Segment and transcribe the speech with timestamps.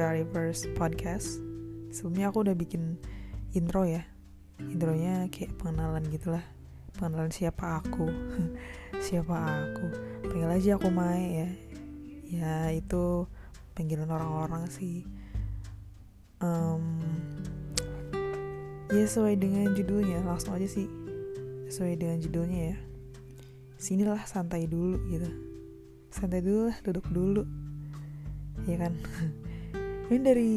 [0.00, 1.44] very first podcast.
[1.92, 2.96] Sebelumnya aku udah bikin
[3.52, 4.00] intro ya.
[4.56, 6.40] Intronya kayak pengenalan gitulah.
[6.96, 8.08] Pengenalan siapa aku?
[9.04, 9.86] Siapa aku?
[10.24, 11.48] Panggil aja aku Mai ya.
[12.32, 13.28] Ya itu
[13.76, 15.04] panggilan orang-orang sih.
[16.40, 16.96] Um,
[18.88, 20.24] ya sesuai dengan judulnya.
[20.24, 20.88] Langsung aja sih.
[21.68, 22.76] Sesuai dengan judulnya ya.
[23.76, 25.28] Sinilah santai dulu gitu.
[26.08, 27.44] Santai dulu lah duduk dulu.
[28.64, 28.96] Ya kan
[30.10, 30.52] ini dari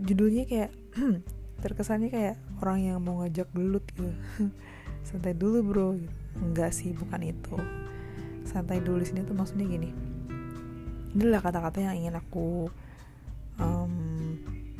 [0.00, 0.72] judulnya kayak
[1.62, 4.08] terkesannya kayak orang yang mau ngajak gelut gitu.
[5.08, 6.08] Santai dulu bro gitu.
[6.40, 7.56] enggak sih bukan itu.
[8.48, 9.92] Santai dulu di sini tuh maksudnya gini.
[11.12, 12.72] Ini adalah kata-kata yang ingin aku
[13.60, 13.94] um,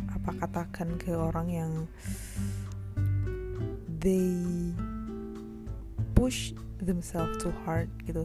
[0.09, 1.73] apa katakan ke orang yang
[4.01, 4.33] they
[6.17, 8.25] push themselves too hard gitu.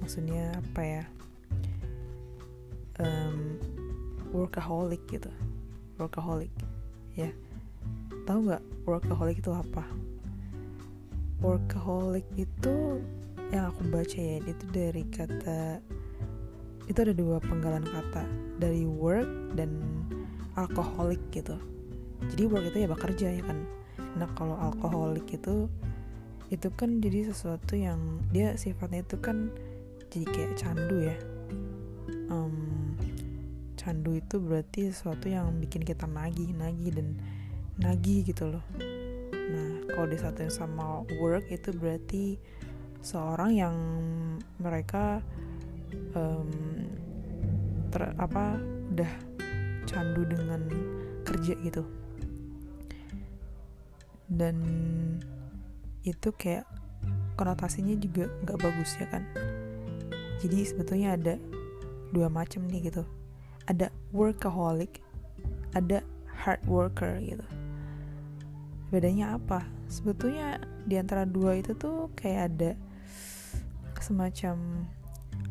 [0.00, 1.04] Maksudnya apa ya?
[2.96, 3.60] Um,
[4.36, 5.32] workaholic gitu.
[5.96, 6.52] Workaholic.
[7.16, 7.32] Ya.
[8.28, 9.84] Tahu nggak workaholic itu apa?
[11.40, 13.00] Workaholic itu
[13.54, 15.78] yang aku baca ya itu dari kata
[16.86, 18.26] itu ada dua penggalan kata
[18.58, 19.70] dari work dan
[20.58, 21.58] alkoholik gitu.
[22.32, 23.58] Jadi work itu ya bekerja ya kan.
[24.18, 25.70] Nah kalau alkoholik itu
[26.46, 27.98] itu kan jadi sesuatu yang
[28.30, 29.50] dia sifatnya itu kan
[30.10, 31.16] jadi kayak candu ya.
[32.30, 32.94] Um,
[33.76, 37.08] candu itu berarti sesuatu yang bikin kita nagih nagih dan
[37.76, 38.64] nagih gitu loh.
[39.32, 42.40] Nah kalau disatuin sama work itu berarti
[43.04, 43.76] seorang yang
[44.58, 45.20] mereka
[46.16, 46.50] um,
[47.92, 48.58] ter, apa
[48.96, 49.12] udah
[49.84, 50.66] candu dengan
[51.22, 51.84] kerja gitu.
[54.26, 54.56] Dan
[56.02, 56.66] itu kayak
[57.38, 59.22] konotasinya juga nggak bagus ya kan?
[60.42, 61.34] Jadi sebetulnya ada
[62.10, 63.04] dua macam nih gitu
[63.66, 65.02] ada workaholic
[65.76, 66.00] ada
[66.32, 67.44] hard worker gitu.
[68.88, 69.66] Bedanya apa?
[69.90, 72.70] Sebetulnya di antara dua itu tuh kayak ada
[74.00, 74.86] semacam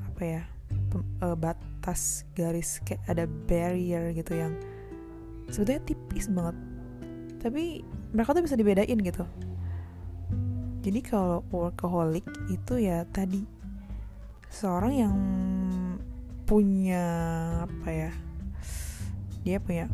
[0.08, 0.42] apa ya
[1.22, 4.56] uh, batas garis kayak ada barrier gitu yang
[5.52, 6.58] sebetulnya tipis banget.
[7.44, 9.26] Tapi mereka tuh bisa dibedain gitu.
[10.86, 13.42] Jadi kalau workaholic itu ya tadi
[14.50, 15.16] seorang yang
[16.46, 17.06] punya
[17.66, 18.12] apa ya
[19.46, 19.86] dia punya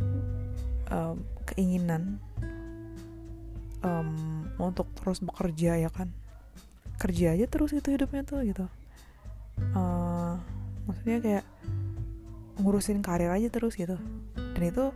[0.88, 2.20] um, keinginan
[3.84, 6.08] um, untuk terus bekerja ya kan?
[6.96, 8.66] Kerja aja terus itu hidupnya tuh gitu.
[9.76, 10.40] Uh,
[10.88, 11.46] maksudnya kayak
[12.62, 14.00] ngurusin karir aja terus gitu.
[14.36, 14.96] Dan itu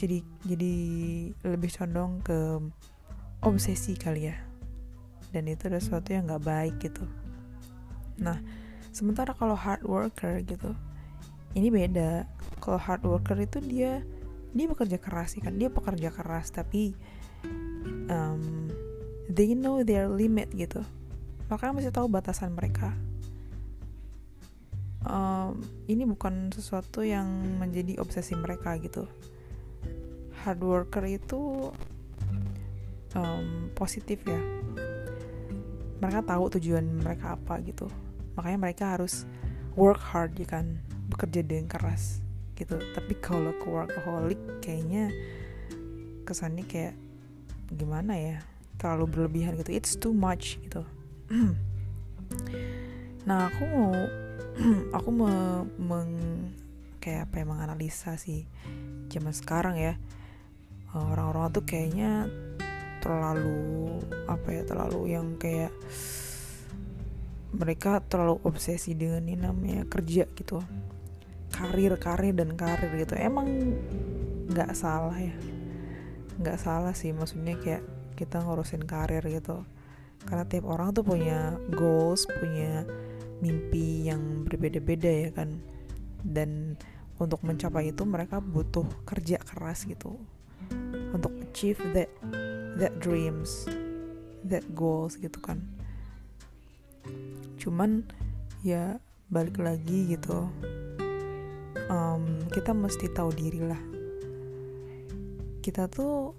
[0.00, 0.74] jadi jadi
[1.44, 2.38] lebih condong ke
[3.44, 4.36] obsesi kali ya.
[5.34, 7.04] Dan itu ada sesuatu yang nggak baik gitu.
[8.22, 8.40] Nah
[8.96, 10.72] sementara kalau hard worker gitu
[11.52, 12.24] ini beda.
[12.60, 14.00] Kalau hard worker itu dia
[14.56, 16.96] dia bekerja keras kan dia pekerja keras tapi
[18.08, 18.72] um,
[19.28, 20.80] they know their limit gitu.
[21.52, 22.96] Makanya mesti tahu batasan mereka.
[25.06, 27.28] Um, ini bukan sesuatu yang
[27.60, 29.04] menjadi obsesi mereka gitu.
[30.44, 31.72] Hard worker itu
[33.12, 34.40] um, positif ya.
[36.00, 37.88] Mereka tahu tujuan mereka apa gitu
[38.36, 39.24] makanya mereka harus
[39.74, 40.78] work hard ya kan?
[41.10, 42.20] Bekerja dengan keras
[42.56, 42.76] gitu.
[42.76, 45.10] Tapi kalau ke workaholic kayaknya
[46.28, 46.94] kesannya kayak
[47.72, 48.36] gimana ya?
[48.76, 49.72] Terlalu berlebihan gitu.
[49.72, 50.84] It's too much gitu.
[53.26, 53.90] Nah aku mau
[54.96, 56.14] aku me, meng
[57.02, 58.46] kayak apa ya menganalisa sih
[59.10, 59.98] zaman sekarang ya.
[60.94, 62.30] Orang-orang tuh kayaknya
[63.02, 65.74] terlalu apa ya terlalu yang kayak
[67.56, 70.60] mereka terlalu obsesi dengan ini namanya kerja gitu.
[71.48, 73.16] Karir karir dan karir gitu.
[73.16, 73.48] Emang
[74.52, 75.32] nggak salah ya.
[76.36, 77.82] Nggak salah sih maksudnya kayak
[78.20, 79.64] kita ngurusin karir gitu.
[80.28, 82.84] Karena tiap orang tuh punya goals punya
[83.40, 85.56] mimpi yang berbeda-beda ya kan.
[86.20, 86.76] Dan
[87.16, 90.20] untuk mencapai itu mereka butuh kerja keras gitu.
[91.16, 92.12] Untuk achieve that
[92.76, 93.64] that dreams
[94.44, 95.64] that goals gitu kan
[97.56, 98.04] cuman
[98.62, 100.46] ya balik lagi gitu.
[101.86, 103.78] Um, kita mesti tahu diri lah.
[105.62, 106.34] Kita tuh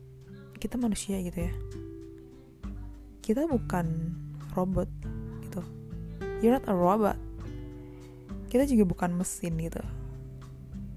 [0.57, 1.53] kita manusia gitu ya.
[3.19, 4.15] Kita bukan
[4.55, 4.87] robot
[5.43, 5.61] gitu.
[6.39, 7.19] You're not a robot.
[8.47, 9.83] Kita juga bukan mesin gitu.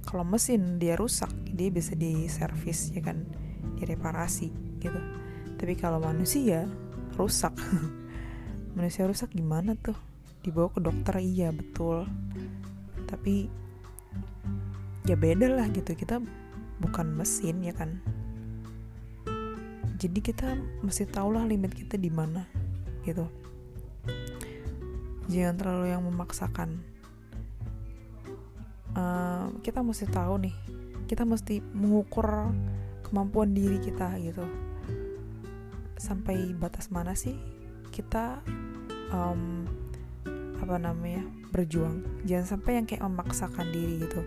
[0.07, 1.31] Kalau mesin dia rusak.
[1.51, 3.27] Dia bisa diservis ya kan?
[3.79, 5.01] Direparasi gitu.
[5.59, 6.71] Tapi kalau manusia
[7.19, 7.53] rusak.
[8.79, 10.10] Manusia rusak gimana tuh
[10.41, 12.09] dibawa ke dokter iya betul.
[13.09, 13.49] Tapi
[15.09, 16.21] ya beda lah gitu kita
[16.81, 18.01] bukan mesin ya kan.
[20.01, 22.49] Jadi kita mesti tahu lah limit kita di mana
[23.05, 23.29] gitu.
[25.29, 26.81] Jangan terlalu yang memaksakan.
[28.91, 30.57] Uh, kita mesti tahu nih
[31.07, 32.27] kita mesti mengukur
[33.07, 34.47] kemampuan diri kita gitu.
[36.01, 37.37] Sampai batas mana sih
[37.91, 38.41] kita
[39.11, 39.67] um,
[40.71, 42.23] apa namanya berjuang.
[42.23, 44.23] Jangan sampai yang kayak memaksakan diri gitu.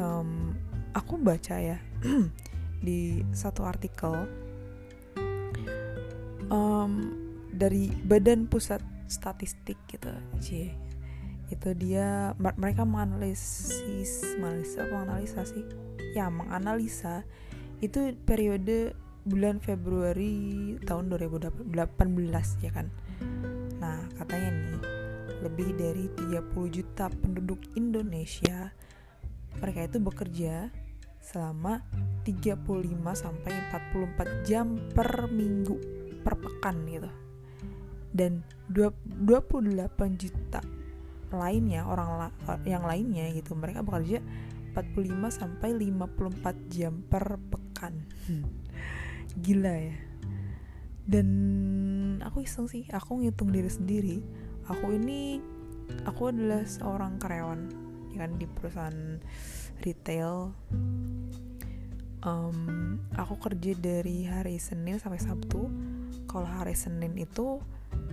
[0.00, 0.56] Um,
[0.96, 1.76] aku baca ya
[2.86, 4.24] di satu artikel
[6.48, 7.12] um,
[7.52, 8.80] dari Badan Pusat
[9.12, 10.08] Statistik gitu,
[10.40, 10.72] cie.
[11.52, 15.64] Itu dia mereka menganalisis menganalisa menganalisa sih
[16.16, 17.28] ya menganalisa
[17.84, 18.96] itu periode
[19.28, 21.76] bulan Februari tahun 2018
[22.64, 22.88] ya kan
[23.78, 24.78] nah katanya nih
[25.44, 28.72] lebih dari 30 juta penduduk Indonesia
[29.60, 30.68] mereka itu bekerja
[31.26, 31.82] selama
[32.22, 32.62] 35
[33.18, 35.76] sampai 44 jam per minggu
[36.22, 37.10] per pekan gitu.
[38.14, 40.62] Dan 28 juta
[41.34, 42.28] lainnya orang la
[42.62, 44.22] yang lainnya gitu mereka bekerja
[44.74, 47.94] 45 sampai 54 jam per pekan.
[49.44, 49.96] Gila ya.
[51.06, 51.28] Dan
[52.22, 54.18] aku iseng sih, aku ngitung diri sendiri.
[54.70, 55.40] Aku ini
[56.06, 57.70] aku adalah seorang karyawan
[58.14, 59.20] ya kan di perusahaan
[59.84, 60.52] retail.
[62.26, 65.68] Um, aku kerja dari hari Senin sampai Sabtu.
[66.26, 67.62] Kalau hari Senin itu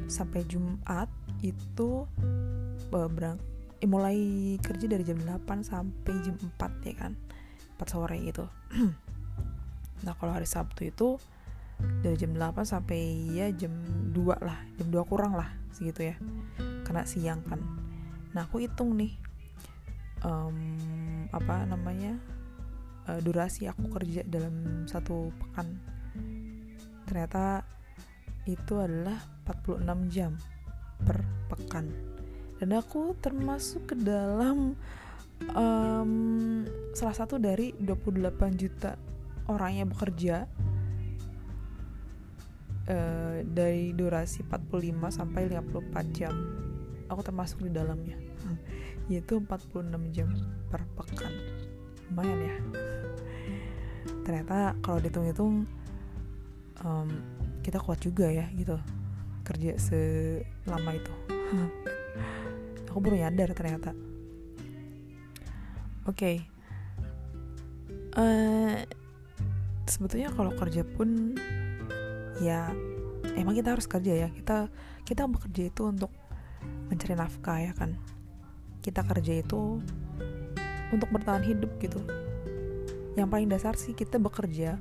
[0.06, 1.09] sampai Jumat
[1.41, 2.06] itu
[2.94, 3.39] uh, berang
[3.83, 4.17] eh, mulai
[4.63, 7.11] kerja dari jam 8 sampai jam 4 ya kan
[7.75, 8.47] 4 sore gitu.
[10.03, 11.15] Nah kalau hari Sabtu itu
[12.03, 13.01] dari jam 8 sampai
[13.31, 13.71] ya jam
[14.12, 14.59] 2 lah.
[14.80, 16.15] Jam 2 kurang lah segitu ya.
[16.83, 17.59] Kena siang kan.
[18.35, 19.13] Nah aku hitung nih
[20.25, 20.57] um,
[21.30, 22.18] apa namanya
[23.07, 25.80] uh, durasi aku kerja dalam satu pekan.
[27.07, 27.63] Ternyata
[28.44, 30.31] itu adalah 46 jam
[31.03, 31.88] per pekan.
[32.59, 34.75] Dan aku termasuk ke dalam
[35.51, 36.13] um,
[36.95, 38.95] salah satu dari 28 juta
[39.51, 40.47] orang yang bekerja
[42.89, 46.35] uh, dari durasi 45 sampai 54 jam.
[47.07, 48.18] Aku termasuk di dalamnya.
[49.12, 50.30] Yaitu 46 jam
[50.71, 51.33] per pekan.
[52.12, 52.56] Lumayan ya.
[54.24, 55.68] Ternyata kalau dihitung-hitung
[56.83, 57.09] um,
[57.63, 58.80] kita kuat juga ya gitu.
[59.44, 61.13] Kerja selama itu.
[62.91, 63.91] Aku baru nyadar ternyata.
[66.03, 66.15] Oke.
[66.15, 66.35] Okay.
[68.19, 68.85] uh, eh,
[69.88, 71.35] sebetulnya kalau kerja pun
[72.41, 72.74] ya
[73.38, 74.30] emang kita harus kerja ya.
[74.31, 74.69] Kita
[75.03, 76.12] kita bekerja itu untuk
[76.89, 77.97] mencari nafkah ya kan.
[78.83, 79.80] Kita kerja itu
[80.94, 82.00] untuk bertahan hidup gitu.
[83.13, 84.77] Yang paling dasar sih kita bekerja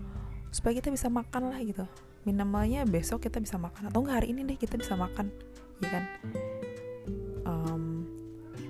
[0.52, 1.84] supaya kita bisa makan lah gitu.
[2.22, 5.28] Minimalnya besok kita bisa makan atau enggak hari ini deh kita bisa makan
[5.82, 6.04] ya kan?
[7.42, 8.06] Um,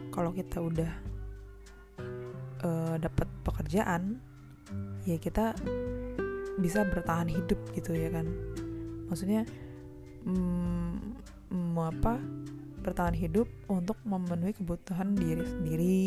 [0.09, 0.93] kalau kita udah
[2.65, 4.23] uh, dapat pekerjaan
[5.05, 5.53] ya kita
[6.63, 8.27] bisa bertahan hidup gitu ya kan
[9.11, 9.47] maksudnya
[10.27, 12.19] mm, apa
[12.83, 16.01] bertahan hidup untuk memenuhi kebutuhan diri sendiri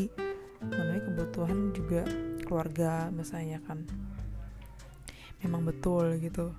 [0.66, 2.02] memenuhi kebutuhan juga
[2.46, 3.86] keluarga misalnya kan.
[5.44, 6.56] Memang betul gitu.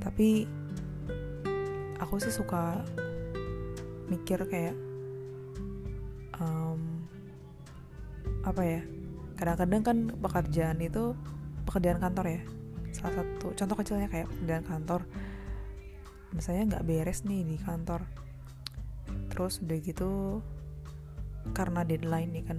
[0.00, 0.48] Tapi
[2.00, 2.80] aku sih suka
[4.08, 4.76] mikir kayak
[6.40, 7.04] um,
[8.44, 8.80] apa ya
[9.36, 11.16] kadang-kadang kan pekerjaan itu
[11.64, 12.42] pekerjaan kantor ya
[13.02, 15.00] salah satu contoh kecilnya kayak pekerjaan kantor.
[16.32, 18.06] Misalnya nggak beres nih di kantor.
[19.34, 20.10] Terus udah gitu
[21.50, 22.58] karena deadline nih kan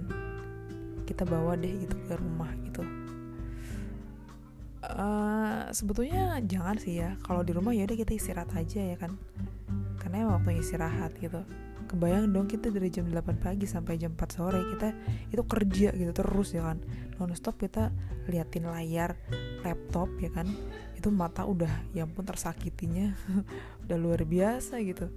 [1.08, 2.84] kita bawa deh gitu ke rumah gitu.
[4.84, 7.16] Uh, sebetulnya jangan sih ya.
[7.24, 9.16] Kalau di rumah ya udah kita istirahat aja ya kan.
[9.96, 11.40] Karena emang waktu istirahat gitu
[11.86, 14.88] kebayang dong kita dari jam 8 pagi sampai jam 4 sore kita
[15.30, 16.78] itu kerja gitu terus ya kan.
[17.20, 17.92] Non stop kita
[18.28, 19.16] liatin layar
[19.62, 20.48] laptop ya kan.
[20.96, 23.12] Itu mata udah yang pun tersakitinya
[23.86, 25.08] udah luar biasa gitu.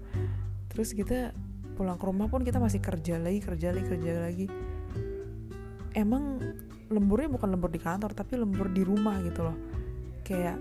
[0.69, 1.33] Terus kita
[1.77, 4.45] pulang ke rumah pun kita masih kerja lagi kerja lagi kerja lagi.
[5.97, 6.39] Emang
[6.87, 9.57] lemburnya bukan lembur di kantor tapi lembur di rumah gitu loh.
[10.27, 10.59] Kayak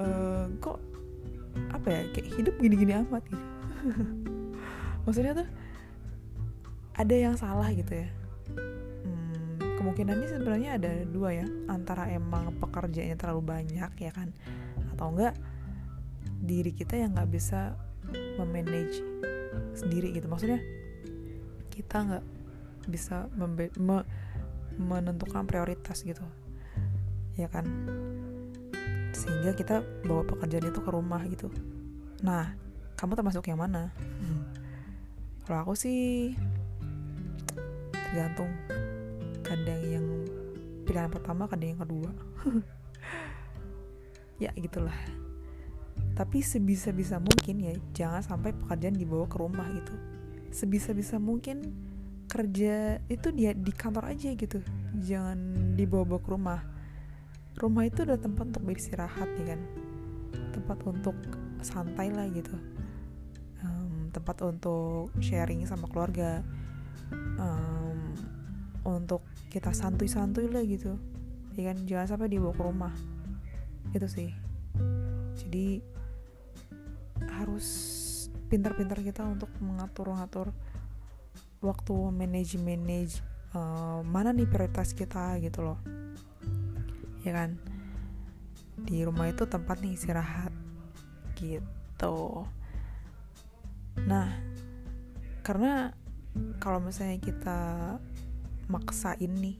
[0.00, 0.78] uh, kok
[1.70, 3.46] apa ya kayak hidup gini-gini amat gitu
[5.04, 5.48] maksudnya tuh
[6.96, 8.08] ada yang salah gitu ya?
[9.06, 11.46] Hmm, kemungkinannya sebenarnya ada dua ya.
[11.70, 14.28] Antara emang pekerjaannya terlalu banyak ya kan?
[14.92, 15.34] Atau enggak
[16.40, 17.72] diri kita yang nggak bisa
[18.36, 19.00] memanage
[19.72, 20.28] sendiri gitu.
[20.28, 20.60] Maksudnya
[21.72, 22.24] kita nggak
[22.90, 23.30] bisa
[23.78, 24.08] me-
[24.76, 26.24] menentukan prioritas gitu.
[27.40, 27.64] Ya kan?
[29.16, 31.48] Sehingga kita bawa pekerjaan itu ke rumah gitu.
[32.20, 32.52] Nah
[33.00, 33.88] kamu termasuk yang mana?
[33.96, 34.39] hmm.
[35.50, 36.30] Kalau aku sih
[37.90, 38.54] tergantung.
[39.42, 40.06] Kadang yang
[40.86, 42.10] pilihan pertama kadang yang kedua.
[44.40, 44.96] Ya gitulah.
[46.16, 49.92] Tapi sebisa-bisa mungkin ya jangan sampai pekerjaan dibawa ke rumah gitu.
[50.48, 51.60] Sebisa-bisa mungkin
[52.24, 54.64] kerja itu dia di kantor aja gitu.
[54.96, 55.36] Jangan
[55.76, 56.60] dibawa-bawa ke rumah.
[57.60, 59.60] Rumah itu udah tempat untuk beristirahat ya kan.
[60.56, 61.18] Tempat untuk
[61.60, 62.56] santai lah gitu
[64.10, 66.42] tempat untuk sharing sama keluarga
[67.38, 68.14] um,
[68.84, 70.94] untuk kita santuy-santuy lah gitu.
[71.58, 72.94] Ya kan jangan sampai dibawa ke rumah.
[73.90, 74.30] Itu sih.
[75.40, 75.82] Jadi
[77.26, 77.66] harus
[78.50, 80.50] pintar-pintar kita untuk mengatur-ngatur
[81.60, 83.20] waktu manage manage
[83.52, 85.78] uh, mana nih prioritas kita gitu loh.
[87.26, 87.60] Ya kan?
[88.80, 90.52] Di rumah itu tempat nih istirahat.
[91.36, 92.16] Gitu
[94.06, 94.28] nah
[95.42, 95.90] karena
[96.62, 97.60] kalau misalnya kita
[98.70, 99.58] maksain nih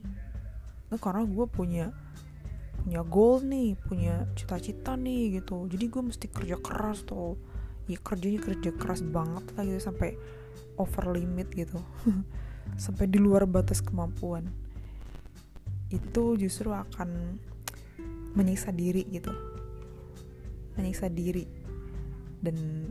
[0.91, 1.87] nah, karena gue punya
[2.81, 5.69] punya goal nih punya cita-cita nih gitu.
[5.69, 7.37] Jadi gue mesti kerja keras tuh.
[7.87, 10.17] Ya kerjanya kerja keras banget lah gitu sampai
[10.81, 11.77] over limit gitu.
[12.79, 14.47] Sampai di luar batas kemampuan.
[15.91, 17.37] Itu justru akan
[18.39, 19.35] menyiksa diri gitu.
[20.79, 21.45] Menyiksa diri.
[22.41, 22.89] Dan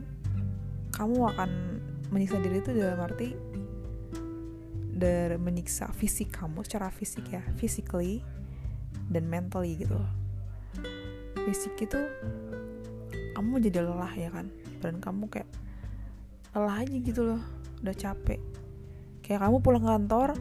[1.00, 1.50] kamu akan
[2.12, 3.32] menyiksa diri itu dalam arti
[4.92, 8.20] dari menyiksa fisik kamu secara fisik ya physically
[9.08, 9.96] dan mentally gitu.
[11.48, 11.96] Fisik itu
[13.32, 14.52] kamu jadi lelah ya kan?
[14.84, 15.48] Dan kamu kayak
[16.52, 17.40] lelah aja gitu loh
[17.80, 18.40] udah capek.
[19.24, 20.36] Kayak kamu pulang kantor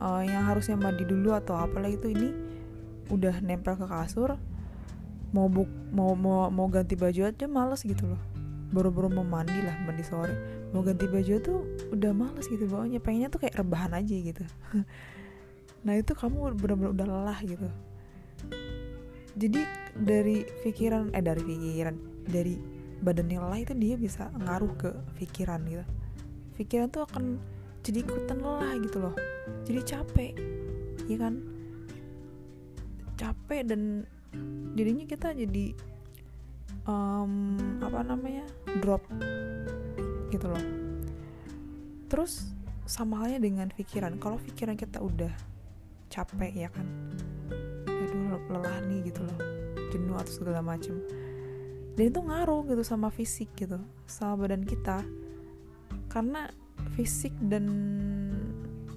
[0.00, 2.32] uh, yang harusnya mandi dulu atau apalah itu ini
[3.12, 4.40] udah nempel ke kasur
[5.34, 8.33] mau buk mau mau mau ganti baju aja males gitu loh
[8.74, 10.34] baru-baru mau mandi lah mandi sore.
[10.74, 11.58] Mau ganti baju tuh
[11.94, 14.44] udah males gitu bawahnya pengennya tuh kayak rebahan aja gitu.
[15.84, 17.68] Nah itu kamu bener-bener udah lelah gitu.
[19.36, 19.60] Jadi
[19.92, 21.92] dari pikiran eh dari pikiran
[22.24, 22.56] dari
[23.04, 24.90] badan yang lelah itu dia bisa ngaruh ke
[25.20, 25.84] pikiran gitu.
[26.56, 27.36] Pikiran tuh akan
[27.84, 29.14] jadi ikutan lelah gitu loh.
[29.68, 30.32] Jadi capek
[31.04, 31.44] ya kan?
[33.20, 34.08] Capek dan
[34.72, 35.76] jadinya kita jadi
[36.88, 38.48] um, apa namanya
[38.82, 39.02] drop
[40.30, 40.64] gitu loh.
[42.10, 42.50] Terus
[42.84, 44.18] sama halnya dengan pikiran.
[44.18, 45.30] Kalau pikiran kita udah
[46.10, 46.86] capek ya kan?
[47.86, 49.38] Aduh lelah nih gitu loh.
[49.90, 50.98] Jenuh atau segala macem.
[51.94, 55.06] Dan itu ngaruh gitu sama fisik gitu sama badan kita.
[56.10, 56.50] Karena
[56.98, 57.66] fisik dan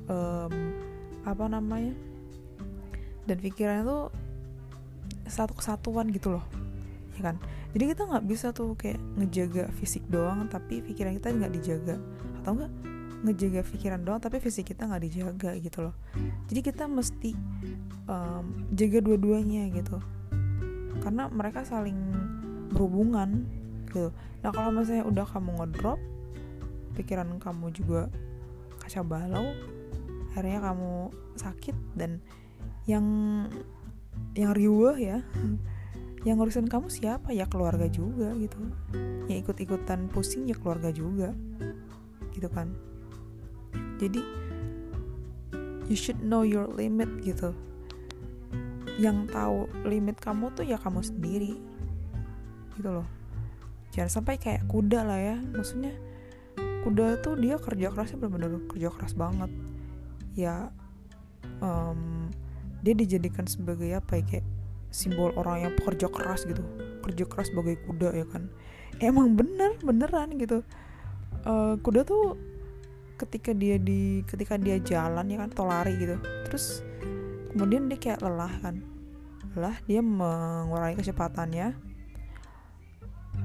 [0.09, 0.53] um,
[1.27, 1.93] apa namanya
[3.27, 3.99] dan pikiran itu
[5.27, 6.45] satu kesatuan gitu loh
[7.19, 7.35] ya kan
[7.75, 11.95] jadi kita nggak bisa tuh kayak ngejaga fisik doang tapi pikiran kita nggak dijaga.
[12.43, 12.71] Atau enggak
[13.17, 15.95] ngejaga pikiran doang tapi fisik kita nggak dijaga gitu loh.
[16.47, 17.31] Jadi kita mesti
[18.07, 19.97] um, jaga dua-duanya gitu.
[21.03, 21.97] Karena mereka saling
[22.71, 23.45] berhubungan
[23.89, 24.11] gitu.
[24.43, 25.99] Nah kalau misalnya udah kamu ngedrop
[26.97, 28.09] pikiran kamu juga
[28.81, 29.53] kacau balau
[30.33, 32.21] akhirnya kamu sakit dan
[32.89, 33.05] yang
[34.33, 35.21] yang riuh ya
[36.27, 37.31] yang ngurusin kamu siapa?
[37.31, 38.59] Ya keluarga juga gitu.
[39.31, 41.31] Yang ikut-ikutan pusing ya keluarga juga.
[42.35, 42.75] Gitu kan.
[43.95, 44.19] Jadi
[45.87, 47.55] you should know your limit gitu.
[48.99, 51.55] Yang tahu limit kamu tuh ya kamu sendiri.
[52.75, 53.07] Gitu loh.
[53.95, 55.39] Jangan sampai kayak kuda lah ya.
[55.39, 55.95] Maksudnya
[56.83, 59.51] kuda tuh dia kerja kerasnya benar-benar kerja keras banget.
[60.35, 60.75] Ya
[61.63, 62.27] um,
[62.83, 64.47] dia dijadikan sebagai apa ya kayak
[64.93, 66.63] simbol orang yang pekerja keras gitu.
[67.03, 68.49] Kerja keras sebagai kuda ya kan?
[68.99, 70.63] Emang bener beneran gitu.
[71.47, 72.35] Uh, kuda tuh
[73.17, 76.85] ketika dia di ketika dia jalan ya kan atau lari gitu terus
[77.49, 78.81] kemudian dia kayak lelah kan?
[79.57, 81.67] Lelah dia mengurangi kecepatannya.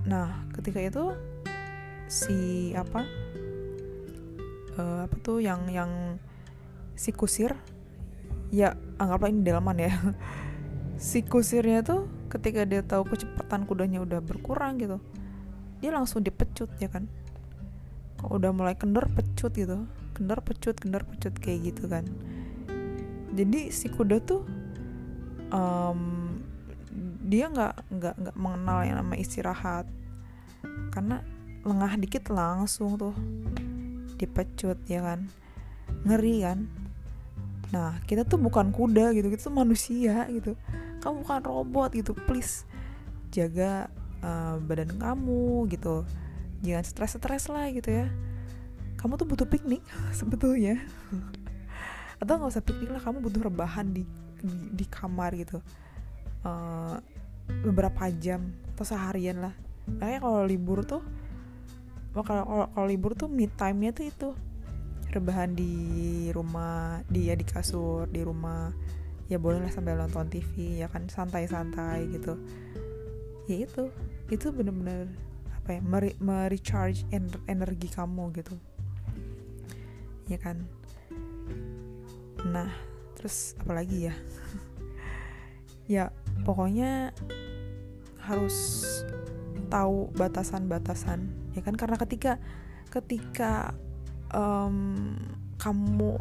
[0.09, 1.15] Nah ketika itu
[2.13, 3.09] si apa
[4.77, 6.21] uh, apa tuh yang yang
[6.93, 7.57] si kusir
[8.53, 9.93] ya anggaplah ini delman ya
[11.03, 15.03] si kusirnya tuh ketika dia tahu kecepatan kudanya udah berkurang gitu
[15.83, 17.11] dia langsung dipecut ya kan?
[18.23, 19.83] Kok udah mulai kendor pecut gitu
[20.15, 22.07] kendor pecut kendor pecut kayak gitu kan.
[23.35, 24.47] Jadi si kuda tuh
[25.51, 26.31] um,
[27.27, 29.91] dia nggak nggak nggak mengenal yang nama istirahat.
[30.95, 31.19] Karena
[31.67, 33.17] lengah dikit langsung tuh
[34.23, 35.27] dipecut ya kan?
[36.07, 36.71] Ngeri kan?
[37.75, 40.55] Nah kita tuh bukan kuda gitu kita tuh manusia gitu
[41.03, 42.63] kamu bukan robot gitu please
[43.35, 43.91] jaga
[44.23, 46.07] uh, badan kamu gitu.
[46.63, 48.07] Jangan stres-stres lah gitu ya.
[49.01, 49.83] Kamu tuh butuh piknik
[50.19, 50.79] sebetulnya.
[52.23, 54.07] Atau nggak usah piknik lah kamu butuh rebahan di
[54.39, 55.59] di, di kamar gitu.
[56.47, 57.03] Uh,
[57.67, 59.55] beberapa jam atau seharian lah.
[59.91, 61.03] Makanya kalau libur tuh
[62.15, 64.31] kalau kalau libur tuh mid time nya tuh itu.
[65.13, 68.73] Rebahan di rumah di ya di kasur di rumah
[69.31, 72.39] ya boleh lah sambil nonton TV ya kan santai-santai gitu.
[73.47, 73.91] Ya itu
[74.31, 75.11] itu bener-bener
[75.53, 75.81] apa ya
[76.19, 77.07] merecharge
[77.47, 78.55] energi kamu gitu.
[80.27, 80.67] Ya kan?
[82.47, 82.71] Nah
[83.19, 84.15] terus apalagi ya?
[85.91, 86.15] Ya
[86.47, 87.11] pokoknya
[88.23, 88.57] harus
[89.67, 91.75] tahu batasan-batasan ya kan?
[91.75, 92.39] Karena ketika
[92.89, 93.75] ketika
[94.31, 95.19] um,
[95.59, 96.17] kamu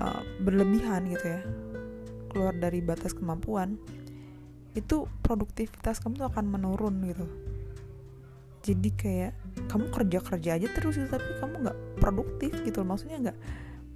[0.00, 1.42] uh, berlebihan gitu ya
[2.32, 3.76] keluar dari batas kemampuan
[4.72, 7.26] itu produktivitas kamu tuh akan menurun gitu.
[8.64, 9.32] Jadi kayak
[9.68, 13.38] kamu kerja kerja aja terus gitu, tapi kamu nggak produktif gitu maksudnya nggak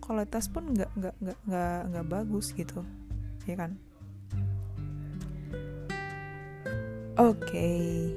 [0.05, 2.85] kualitas pun nggak nggak nggak nggak nggak bagus gitu
[3.49, 3.81] ya kan?
[7.17, 7.49] Oke.
[7.49, 8.13] Okay.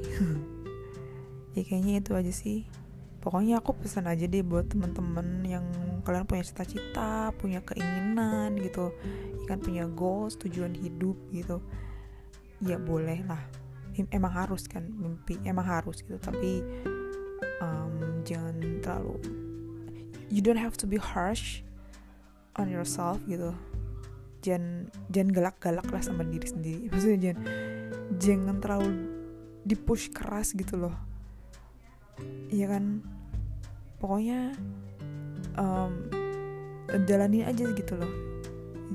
[1.56, 2.68] ya kayaknya itu aja sih.
[3.24, 5.66] Pokoknya aku pesan aja deh buat teman-teman yang
[6.10, 8.90] kalian punya cita-cita punya keinginan gitu.
[9.38, 11.62] Ya kan punya goals tujuan hidup gitu.
[12.66, 13.46] Ya boleh lah.
[14.10, 16.18] Emang harus kan mimpi emang harus gitu.
[16.18, 16.66] Tapi
[17.62, 19.22] um, jangan terlalu
[20.34, 21.62] you don't have to be harsh
[22.58, 23.54] on yourself gitu.
[24.42, 26.84] Jangan jangan galak-galak lah sama diri sendiri.
[26.92, 27.42] Maksudnya jangan
[28.18, 28.92] jangan terlalu
[29.62, 30.96] dipush keras gitu loh.
[32.50, 33.06] Iya kan?
[34.00, 34.56] Pokoknya
[35.60, 35.92] um,
[37.06, 38.14] jalani aja gitu loh.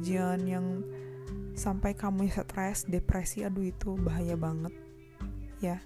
[0.00, 0.66] Jangan yang
[1.54, 4.74] sampai kamu stres depresi aduh itu bahaya banget.
[5.62, 5.78] Ya.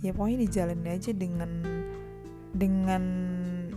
[0.00, 1.50] Ya pokoknya dijalani aja dengan
[2.56, 3.04] dengan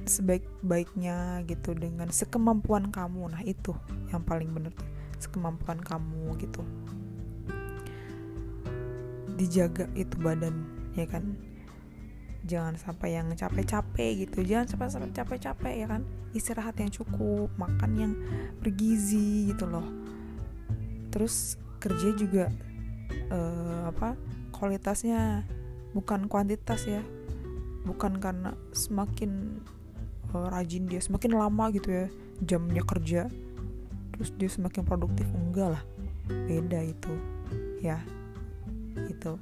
[0.08, 3.36] sebaik-baiknya gitu dengan sekemampuan kamu.
[3.36, 3.76] Nah itu
[4.14, 4.72] yang paling bener
[5.20, 6.64] sekemampuan kamu gitu.
[9.36, 10.64] Dijaga itu badan
[10.96, 11.36] ya kan
[12.44, 14.44] jangan sampai yang capek-capek gitu.
[14.44, 16.02] Jangan sampai sampai capek-capek ya kan?
[16.36, 18.14] Istirahat yang cukup makan yang
[18.60, 19.88] bergizi gitu loh.
[21.10, 22.52] Terus kerja juga
[23.32, 24.20] uh, apa
[24.52, 25.48] kualitasnya
[25.96, 27.02] bukan kuantitas ya.
[27.84, 29.60] Bukan karena semakin
[30.36, 32.08] uh, rajin dia semakin lama gitu ya
[32.44, 33.28] jamnya kerja
[34.14, 35.84] terus dia semakin produktif enggak lah.
[36.28, 37.14] Beda itu
[37.80, 38.04] ya.
[39.10, 39.40] Itu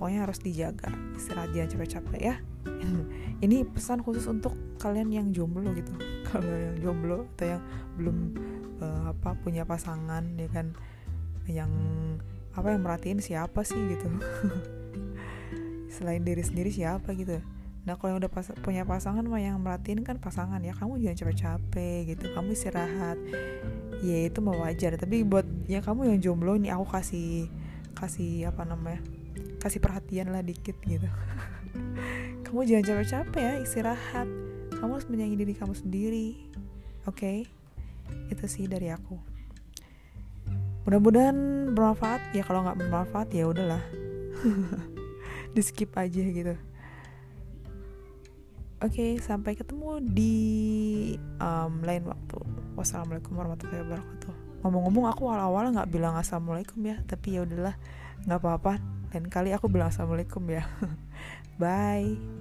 [0.00, 2.34] pokoknya harus dijaga istirahat jangan capek-capek ya.
[3.44, 5.92] Ini pesan khusus untuk kalian yang jomblo gitu.
[6.32, 7.62] Kalau yang jomblo atau yang
[8.00, 8.16] belum
[8.80, 10.72] uh, apa punya pasangan ya kan
[11.44, 11.68] yang
[12.56, 14.08] apa yang merhatiin siapa sih gitu.
[16.00, 17.36] Selain diri sendiri siapa gitu.
[17.84, 20.72] Nah kalau yang udah pas punya pasangan mah yang merhatiin kan pasangan ya.
[20.72, 23.20] Kamu jangan capek-capek gitu kamu istirahat.
[24.00, 24.96] Ya itu mau wajar.
[24.96, 27.52] Tapi buat ya kamu yang jomblo ini aku kasih
[28.00, 29.19] kasih apa namanya
[29.60, 31.06] kasih perhatian lah dikit gitu.
[32.48, 34.28] Kamu jangan capek-capek ya istirahat.
[34.80, 36.28] Kamu harus menyayangi diri kamu sendiri
[37.04, 37.20] oke?
[37.20, 37.38] Okay?
[38.30, 39.18] itu sih dari aku.
[40.86, 42.34] Mudah-mudahan bermanfaat.
[42.34, 43.82] Ya kalau nggak bermanfaat ya udahlah.
[45.54, 46.54] Di skip aja gitu.
[48.80, 50.36] Oke okay, sampai ketemu di
[51.36, 52.40] um, lain waktu.
[52.80, 54.32] Wassalamualaikum warahmatullahi wabarakatuh.
[54.64, 57.76] Ngomong-ngomong aku awal-awal nggak bilang assalamualaikum ya tapi ya udahlah
[58.24, 60.66] nggak apa-apa dan kali aku bilang assalamualaikum ya.
[61.60, 62.40] Bye.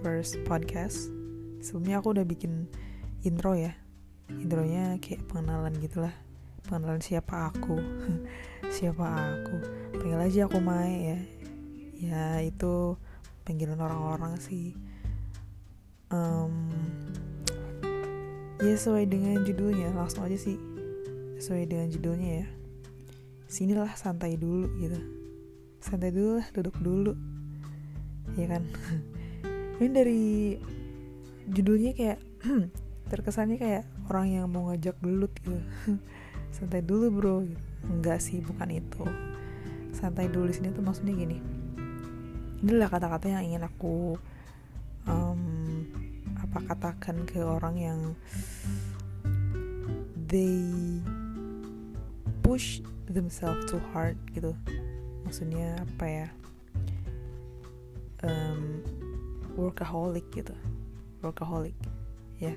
[0.00, 1.08] First podcast.
[1.64, 2.68] Sebelumnya aku udah bikin
[3.24, 3.72] intro ya.
[4.28, 6.12] Intronya kayak pengenalan gitulah
[6.70, 7.82] pengenalan siapa aku?
[8.78, 9.56] Siapa aku?
[9.98, 11.18] Panggil aja aku Mai ya.
[11.98, 12.94] Ya itu
[13.42, 14.78] panggilan orang-orang sih.
[16.14, 16.70] Um,
[18.62, 20.54] ya sesuai dengan judulnya langsung aja sih.
[21.42, 22.48] Sesuai dengan judulnya ya.
[23.50, 25.02] Sinilah santai dulu gitu.
[25.82, 27.18] Santai dulu lah duduk dulu.
[28.38, 28.62] Ya kan?
[29.82, 30.54] Ini dari
[31.50, 32.22] judulnya kayak
[33.10, 35.58] terkesannya kayak orang yang mau ngajak gelut gitu
[36.60, 37.36] santai dulu bro.
[37.88, 39.08] Enggak sih bukan itu.
[39.96, 41.40] Santai dulu di sini tuh maksudnya gini.
[42.60, 44.20] Inilah kata-kata yang ingin aku
[45.08, 45.42] um,
[46.36, 48.00] apa katakan ke orang yang
[50.28, 50.60] they
[52.44, 54.52] push themselves too hard gitu.
[55.24, 56.28] Maksudnya apa ya?
[58.20, 58.84] Um,
[59.56, 60.52] workaholic gitu.
[61.24, 61.72] Workaholic.
[62.36, 62.52] Ya.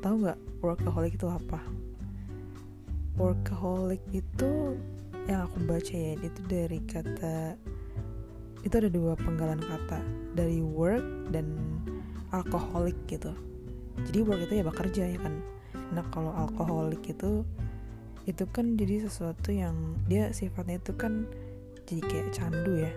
[0.00, 1.60] Tahu nggak workaholic itu apa
[3.16, 4.76] workaholic itu
[5.28, 7.54] yang aku baca ya itu dari kata
[8.62, 10.00] itu ada dua penggalan kata
[10.34, 11.02] dari work
[11.34, 11.58] dan
[12.30, 13.34] alkoholik gitu.
[14.08, 15.34] Jadi work itu ya bekerja ya kan.
[15.92, 17.44] Nah kalau alkoholik itu
[18.24, 21.26] itu kan jadi sesuatu yang dia sifatnya itu kan
[21.84, 22.92] jadi kayak candu ya.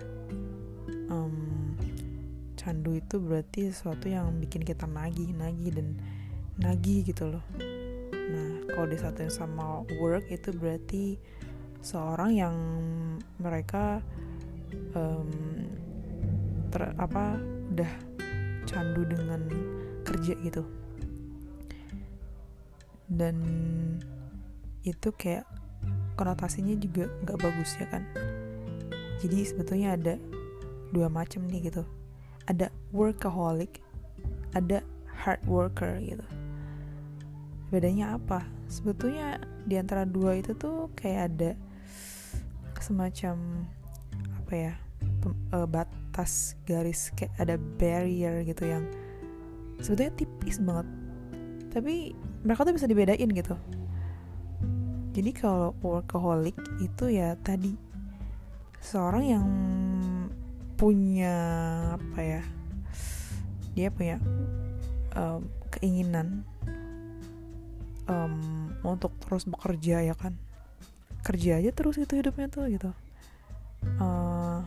[1.10, 1.74] Um,
[2.54, 5.88] candu itu berarti sesuatu yang bikin kita nagih nagih dan
[6.56, 7.44] nagih gitu loh
[8.76, 11.16] kalau disatuin sama work itu berarti
[11.80, 12.56] seorang yang
[13.40, 14.04] mereka
[14.92, 15.32] um,
[16.68, 17.40] ter, apa
[17.72, 17.92] udah
[18.68, 19.48] candu dengan
[20.04, 20.60] kerja gitu.
[23.08, 23.40] Dan
[24.84, 25.48] itu kayak
[26.20, 28.04] konotasinya juga nggak bagus ya kan?
[29.24, 30.20] Jadi sebetulnya ada
[30.92, 31.80] dua macam nih gitu.
[32.44, 33.80] Ada workaholic
[34.52, 36.26] ada hard worker gitu.
[37.72, 41.50] Bedanya apa sebetulnya di antara dua itu tuh kayak ada
[42.82, 43.66] semacam
[44.42, 44.72] apa ya
[45.54, 48.84] uh, batas garis kayak ada barrier gitu yang
[49.82, 50.86] sebetulnya tipis banget.
[51.72, 52.14] Tapi
[52.46, 53.56] mereka tuh bisa dibedain gitu.
[55.16, 57.72] Jadi kalau workaholic itu ya tadi
[58.84, 59.46] seorang yang
[60.76, 61.34] punya
[61.96, 62.42] apa ya
[63.72, 64.20] dia punya
[65.16, 66.44] um, keinginan
[68.06, 70.34] um, untuk terus bekerja ya kan?
[71.22, 72.90] Kerja aja terus gitu hidupnya tuh gitu.
[74.02, 74.62] Uh,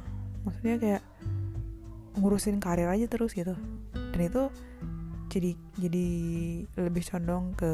[0.47, 1.03] maksudnya kayak
[2.19, 3.55] ngurusin karir aja terus gitu.
[3.93, 4.51] Dan itu
[5.29, 6.07] jadi jadi
[6.75, 7.71] lebih condong ke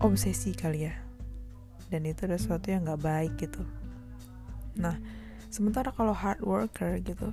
[0.00, 0.94] obsesi kali ya.
[1.92, 3.62] Dan itu ada sesuatu yang nggak baik gitu.
[4.80, 4.96] Nah
[5.52, 7.30] sementara kalau hard worker gitu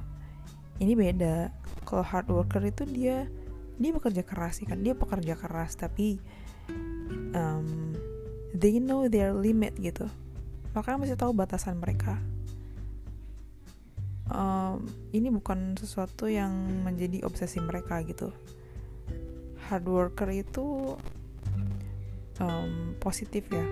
[0.82, 1.54] ini beda.
[1.86, 3.30] Kalau hard worker itu dia
[3.78, 4.82] dia bekerja keras kan?
[4.82, 6.17] Dia bekerja keras tapi
[7.36, 7.96] um,
[8.56, 10.08] they know their limit gitu.
[10.72, 12.15] Makanya mesti tahu batasan mereka.
[14.32, 16.52] Um, ini bukan sesuatu yang
[16.88, 18.32] menjadi obsesi mereka gitu.
[19.67, 20.96] Hard worker itu
[22.39, 23.65] um, positif ya.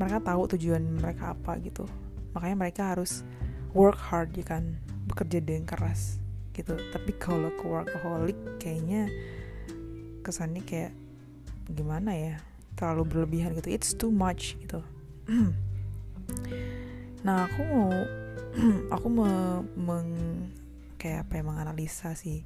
[0.00, 1.84] Mereka tahu tujuan mereka apa gitu.
[2.32, 3.20] Makanya mereka harus
[3.76, 6.16] work hard ya kan bekerja dengan keras
[6.56, 6.72] gitu.
[6.72, 9.12] Tapi kalau ke workaholic kayaknya
[10.24, 10.96] kesannya kayak
[11.70, 12.34] gimana ya
[12.74, 13.70] terlalu berlebihan gitu.
[13.70, 14.82] It's too much gitu.
[17.24, 17.90] Nah aku mau
[18.94, 19.30] aku me,
[19.74, 20.10] meng
[21.00, 22.44] kayak apa ya menganalisa sih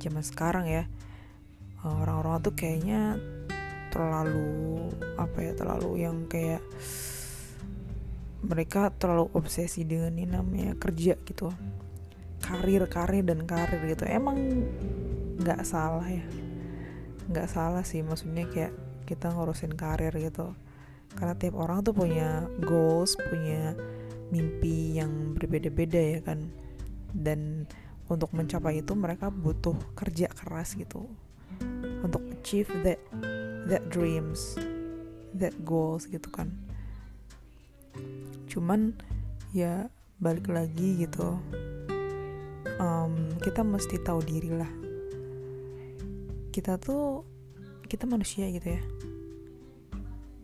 [0.00, 0.88] zaman sekarang ya.
[1.86, 3.20] Orang-orang tuh kayaknya
[3.94, 6.64] terlalu apa ya terlalu yang kayak
[8.46, 11.50] mereka terlalu obsesi dengan ini namanya kerja gitu.
[12.42, 14.06] Karir karir dan karir gitu.
[14.06, 14.38] Emang
[15.36, 16.45] nggak salah ya
[17.26, 18.74] nggak salah sih maksudnya kayak
[19.06, 20.54] kita ngurusin karir gitu.
[21.16, 23.72] Karena tiap orang tuh punya goals punya
[24.34, 26.50] mimpi yang berbeda-beda ya kan.
[27.14, 27.64] Dan
[28.06, 31.06] untuk mencapai itu mereka butuh kerja keras gitu.
[32.02, 33.00] Untuk achieve that
[33.70, 34.58] that dreams
[35.34, 36.52] that goals gitu kan.
[38.50, 38.94] Cuman
[39.54, 39.88] ya
[40.20, 41.38] balik lagi gitu.
[42.76, 44.85] Um, kita mesti tahu diri lah
[46.56, 47.20] kita tuh
[47.84, 48.82] kita manusia gitu ya.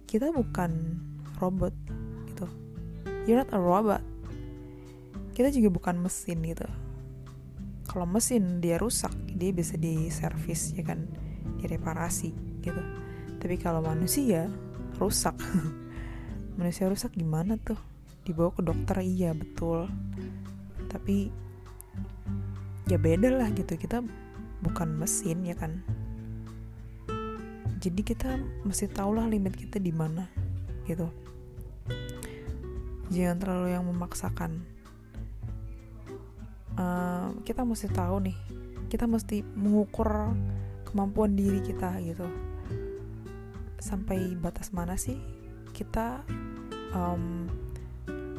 [0.04, 1.00] Kita bukan
[1.40, 1.72] robot
[2.28, 2.44] gitu.
[3.24, 4.04] You're not a robot.
[5.32, 6.68] Kita juga bukan mesin gitu.
[7.88, 9.08] Kalau mesin dia rusak.
[9.32, 11.08] Dia bisa diservis ya kan?
[11.64, 12.82] Direparasi gitu.
[13.40, 14.52] Tapi kalau manusia
[15.00, 15.40] rusak.
[16.60, 17.80] Manusia rusak gimana tuh?
[18.28, 19.88] Dibawa ke dokter iya betul.
[20.92, 21.32] Tapi
[22.84, 23.80] ya beda lah gitu.
[23.80, 24.04] Kita
[24.60, 25.80] bukan mesin ya kan
[27.82, 30.30] jadi kita mesti tahu lah limit kita di mana
[30.86, 31.10] gitu.
[33.10, 34.62] Jangan terlalu yang memaksakan.
[36.78, 38.38] Uh, kita mesti tahu nih
[38.88, 40.30] kita mesti mengukur
[40.86, 42.30] kemampuan diri kita gitu.
[43.82, 45.18] Sampai batas mana sih
[45.74, 46.22] kita
[46.94, 47.50] um,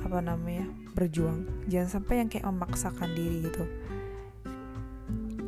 [0.07, 1.67] apa namanya berjuang.
[1.67, 3.63] Jangan sampai yang kayak memaksakan diri gitu.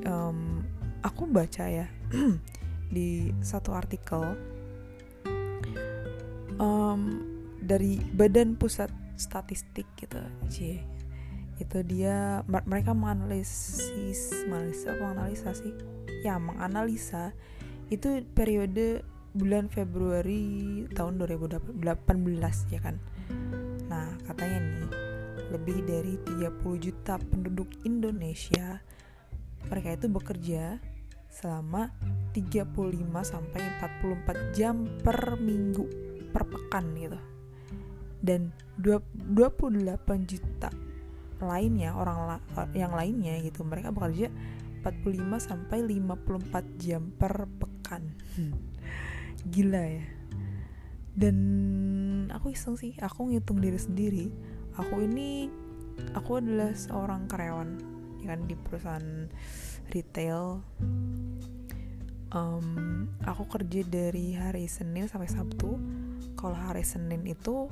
[0.03, 0.67] Um,
[0.99, 1.88] aku baca ya
[2.89, 4.36] di satu artikel
[6.60, 7.02] um,
[7.62, 10.19] dari Badan Pusat Statistik gitu,
[10.52, 10.84] cie.
[11.56, 15.74] Itu dia mereka menganalisis menganalisis apa menganalisa sih
[16.28, 17.32] yang menganalisa
[17.88, 21.80] itu periode bulan Februari tahun 2018
[22.71, 23.00] ya kan?
[23.88, 24.89] Nah katanya nih
[25.54, 28.82] lebih dari 30 juta penduduk Indonesia
[29.69, 30.82] mereka itu bekerja
[31.32, 31.91] selama
[32.36, 32.67] 35
[33.24, 35.88] sampai 44 jam per minggu
[36.36, 37.19] per pekan gitu.
[38.19, 39.71] Dan 28
[40.28, 40.67] juta
[41.39, 42.38] lainnya orang la
[42.76, 44.28] yang lainnya gitu mereka bekerja
[44.84, 48.04] 45 sampai 54 jam per pekan.
[49.56, 50.06] Gila ya.
[51.15, 51.38] Dan
[52.36, 54.28] aku iseng sih aku ngitung diri sendiri
[54.76, 55.48] aku ini
[56.12, 57.80] aku adalah seorang karyawan
[58.19, 59.32] ya kan di perusahaan
[59.95, 60.60] retail
[62.34, 65.78] um, aku kerja dari hari Senin sampai Sabtu.
[66.40, 67.70] Kalau hari Senin itu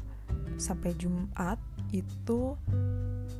[0.58, 1.58] sampai Jumat
[1.94, 2.58] itu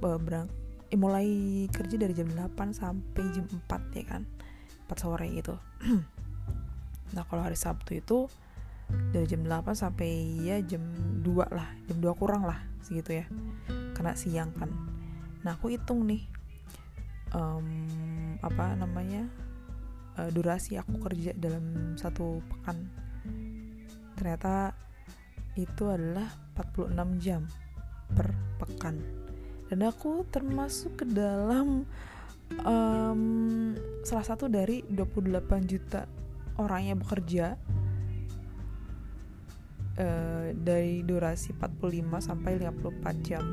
[0.02, 0.50] uh, berang
[0.94, 1.28] eh, mulai
[1.74, 4.22] kerja dari jam 8 sampai jam 4 ya kan?
[4.90, 5.58] 4 sore gitu.
[7.14, 8.26] Nah kalau hari Sabtu itu
[9.14, 10.10] dari jam 8 sampai
[10.42, 10.82] ya jam
[11.22, 11.70] 2 lah.
[11.86, 13.26] Jam 2 kurang lah segitu ya.
[13.94, 14.74] Kena siang kan.
[15.46, 16.26] Nah aku hitung nih
[17.38, 17.68] um,
[18.42, 19.30] apa namanya
[20.18, 22.78] uh, durasi aku kerja dalam satu pekan.
[24.18, 24.74] Ternyata
[25.58, 27.42] itu adalah 46 jam
[28.14, 28.30] per
[28.62, 29.02] pekan.
[29.70, 31.86] Dan aku termasuk ke dalam
[32.62, 33.22] um,
[34.06, 35.34] salah satu dari 28
[35.66, 36.06] juta
[36.62, 37.58] orang yang bekerja
[39.98, 43.46] uh, dari durasi 45 sampai 54 jam.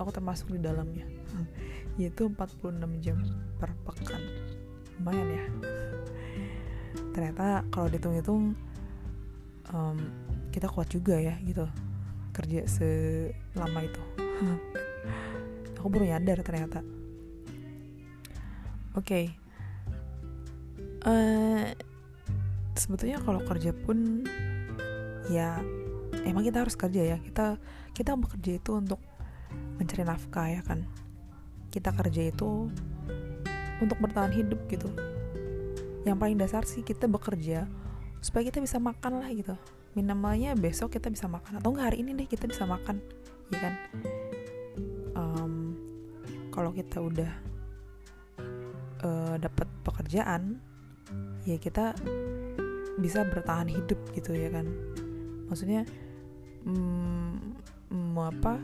[0.00, 1.04] Aku termasuk di dalamnya
[2.00, 3.20] yaitu 46 jam
[3.60, 4.24] per pekan
[5.02, 5.44] lumayan ya.
[7.10, 8.54] Ternyata kalau dihitung-hitung
[9.74, 9.98] um,
[10.54, 11.66] kita kuat juga ya gitu.
[12.30, 14.02] Kerja selama itu.
[15.82, 16.86] Aku baru nyadar ternyata.
[18.94, 19.02] Oke.
[19.02, 19.24] Okay.
[21.02, 21.74] uh, eh,
[22.78, 24.22] sebetulnya kalau kerja pun
[25.26, 25.58] ya
[26.22, 27.18] emang kita harus kerja ya.
[27.18, 27.58] Kita
[27.90, 29.02] kita bekerja itu untuk
[29.82, 30.86] mencari nafkah ya kan.
[31.74, 32.70] Kita kerja itu
[33.82, 34.86] untuk bertahan hidup gitu.
[36.06, 37.66] Yang paling dasar sih kita bekerja
[38.22, 39.58] supaya kita bisa makan lah gitu.
[39.98, 43.02] Minimalnya besok kita bisa makan atau enggak hari ini deh kita bisa makan
[43.50, 43.74] ya kan?
[45.18, 45.52] Um,
[46.54, 47.30] kalau kita udah
[49.02, 50.62] uh, dapat pekerjaan
[51.42, 51.92] ya kita
[53.02, 54.70] bisa bertahan hidup gitu ya kan?
[55.50, 55.84] Maksudnya
[56.64, 57.12] mm,
[58.22, 58.56] apa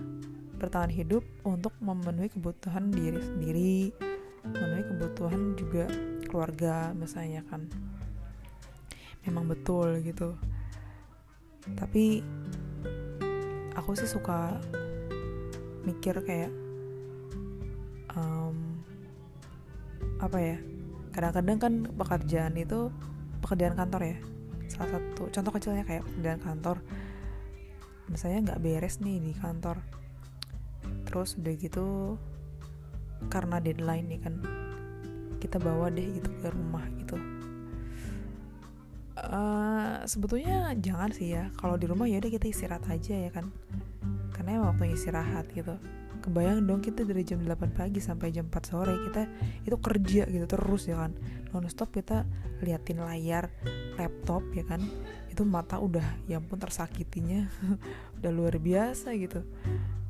[0.59, 3.74] bertahan hidup untuk memenuhi kebutuhan diri sendiri
[4.44, 5.85] memenuhi kebutuhan juga
[6.29, 7.66] keluarga misalnya kan.
[9.27, 10.37] Memang betul gitu.
[11.77, 12.22] Tapi
[13.77, 14.57] aku sih suka
[15.85, 16.53] mikir kayak
[18.12, 18.83] um,
[20.20, 20.57] apa ya
[21.14, 22.92] kadang-kadang kan pekerjaan itu
[23.40, 24.18] pekerjaan kantor ya.
[24.68, 26.77] Salah satu contoh kecilnya kayak pekerjaan kantor.
[28.09, 29.81] Misalnya nggak beres nih di kantor.
[31.09, 32.16] Terus udah gitu
[33.26, 34.35] karena deadline nih kan.
[35.42, 37.18] Kita bawa deh gitu ke rumah gitu.
[39.18, 41.50] Uh, sebetulnya jangan sih ya.
[41.59, 43.50] Kalau di rumah ya udah kita istirahat aja ya kan.
[44.31, 45.74] Karena emang waktu istirahat gitu.
[46.18, 49.22] Kebayang dong kita dari jam 8 pagi sampai jam 4 sore kita
[49.62, 51.14] itu kerja gitu terus ya kan.
[51.50, 52.26] Non stop kita
[52.62, 53.50] liatin layar
[53.98, 54.83] laptop ya kan.
[55.31, 57.46] Itu mata udah ya ampun tersakitinya.
[58.18, 59.46] Udah luar biasa gitu.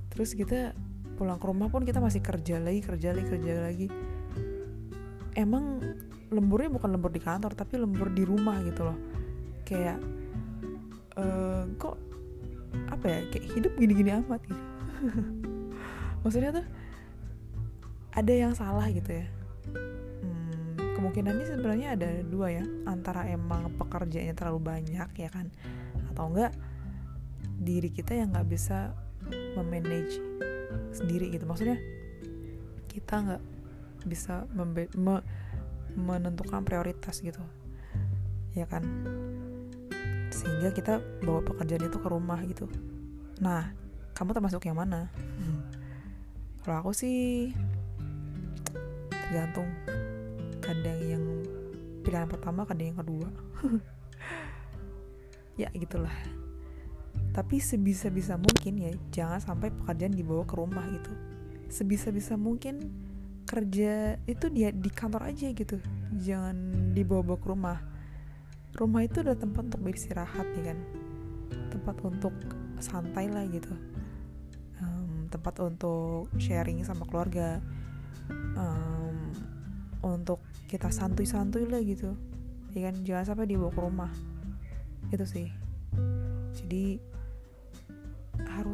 [0.09, 0.73] Terus kita
[1.19, 3.87] pulang ke rumah pun kita masih kerja lagi kerja lagi kerja lagi.
[5.35, 5.83] Emang
[6.31, 8.99] lemburnya bukan lembur di kantor tapi lembur di rumah gitu loh.
[9.67, 9.99] Kayak
[11.19, 11.99] uh, kok
[12.95, 14.65] apa ya kayak hidup gini-gini amat gitu.
[16.23, 16.67] Maksudnya tuh
[18.15, 19.27] ada yang salah gitu ya.
[20.23, 25.51] Hmm, kemungkinannya sebenarnya ada dua ya antara emang pekerjaannya terlalu banyak ya kan
[26.15, 26.55] atau enggak
[27.59, 28.95] diri kita yang nggak bisa
[29.59, 30.28] memanage
[30.93, 31.45] sendiri gitu.
[31.45, 31.79] Maksudnya
[32.89, 33.43] kita nggak
[34.09, 35.21] bisa membe me
[35.99, 37.41] menentukan prioritas gitu.
[38.55, 38.85] Ya kan?
[40.31, 42.71] Sehingga kita bawa pekerjaan itu ke rumah gitu.
[43.43, 43.73] Nah
[44.15, 45.11] kamu termasuk yang mana?
[45.15, 45.63] Hmm.
[46.63, 47.51] Kalau aku sih
[49.11, 49.69] tergantung.
[50.63, 51.25] Kadang yang
[52.05, 53.29] pilihan pertama kadang yang kedua.
[55.59, 56.15] Ya gitulah
[57.39, 61.15] tapi sebisa-bisa mungkin ya jangan sampai pekerjaan dibawa ke rumah gitu.
[61.71, 62.91] Sebisa-bisa mungkin
[63.47, 65.79] kerja itu dia di kantor aja gitu.
[66.19, 66.59] Jangan
[66.99, 67.79] dibawa-bawa ke rumah.
[68.75, 70.79] Rumah itu udah tempat untuk beristirahat ya kan.
[71.71, 72.35] Tempat untuk
[72.83, 73.71] santai lah gitu.
[75.31, 77.63] Tempat untuk sharing sama keluarga.
[78.59, 79.31] Um,
[80.03, 82.19] untuk kita santuy-santuy lah gitu.
[82.75, 84.11] Ya kan jangan sampai dibawa ke rumah.
[85.15, 85.55] Itu sih.
[86.59, 87.08] Jadi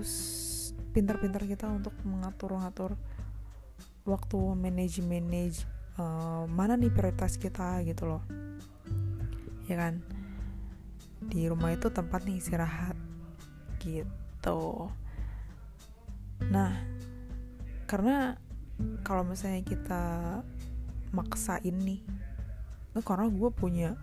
[0.05, 2.93] harus pintar-pintar kita untuk mengatur-ngatur
[4.05, 5.65] waktu manage manage
[5.97, 8.21] uh, mana nih prioritas kita gitu loh.
[9.65, 10.05] Ya kan?
[11.25, 13.01] Di rumah itu tempat nih istirahat
[13.81, 14.93] gitu.
[16.53, 16.77] Nah
[17.89, 18.37] karena
[19.09, 20.05] kalau misalnya kita
[21.17, 22.05] maksain nih
[22.93, 23.97] nah, karena gue punya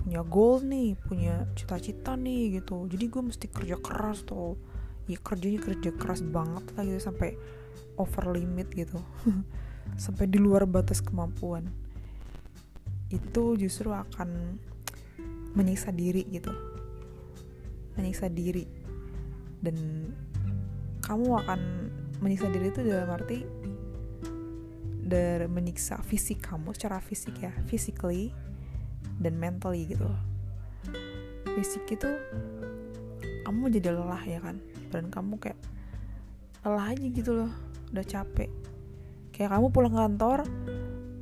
[0.00, 2.88] punya goal nih punya cita-cita nih gitu.
[2.88, 4.69] Jadi gue mesti kerja keras tuh
[5.10, 7.34] ya kerjanya kerja keras banget lah gitu sampai
[8.00, 8.96] over limit gitu.
[10.00, 11.66] Sampai di luar batas kemampuan.
[13.10, 14.56] Itu justru akan
[15.52, 16.54] menyiksa diri gitu.
[17.98, 18.64] Menyiksa diri.
[19.60, 20.08] Dan
[21.04, 21.60] kamu akan
[22.22, 23.42] menyiksa diri itu dalam arti
[25.10, 28.30] dari menyiksa fisik kamu secara fisik ya physically
[29.18, 30.06] dan mentally gitu.
[31.58, 32.08] Fisik itu
[33.42, 35.58] kamu jadi lelah ya kan dan kamu kayak
[36.66, 37.52] lelah aja gitu loh
[37.94, 38.50] udah capek.
[39.32, 40.44] Kayak kamu pulang kantor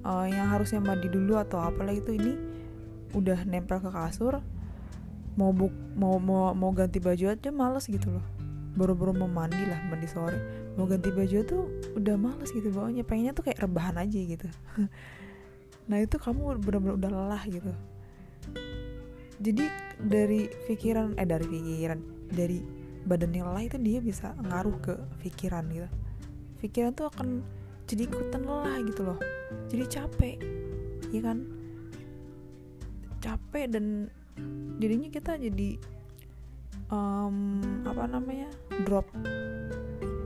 [0.02, 2.35] uh, yang harusnya mandi dulu atau apalah itu ini
[3.16, 4.44] udah nempel ke kasur
[5.38, 8.24] mau buk mau mau mau ganti baju aja males gitu loh.
[8.74, 10.38] Baru-baru mau mandi lah mandi sore.
[10.74, 11.62] Mau ganti baju tuh
[11.94, 14.48] udah males gitu bawahnya pengennya tuh kayak rebahan aja gitu.
[15.88, 17.72] Nah itu kamu bener-bener udah lelah gitu.
[19.40, 19.64] Jadi
[19.96, 22.61] dari pikiran eh dari pikiran dari
[23.04, 25.88] badan yang lelah itu dia bisa ngaruh ke pikiran gitu.
[26.58, 27.44] Pikiran tuh akan
[27.87, 29.18] jadi ikutan lelah gitu loh.
[29.70, 30.37] Jadi capek
[31.14, 31.38] ya kan?
[33.18, 34.08] Capek dan
[34.78, 35.78] jadinya kita jadi
[36.90, 38.50] um, apa namanya?
[38.84, 39.06] Drop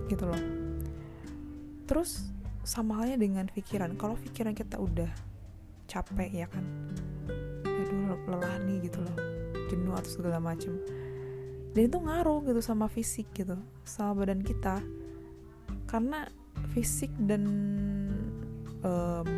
[0.08, 0.42] gitu loh.
[1.86, 2.26] Terus
[2.62, 3.94] sama halnya dengan pikiran.
[3.98, 5.10] Kalau pikiran kita udah
[5.86, 6.64] capek ya kan?
[7.66, 9.16] Aduh lelah nih gitu loh.
[9.68, 10.76] Jenuh atau segala macem
[11.72, 14.80] dan itu ngaruh gitu sama fisik gitu sama badan kita.
[15.88, 16.28] Karena
[16.76, 17.44] fisik dan
[18.84, 19.28] um,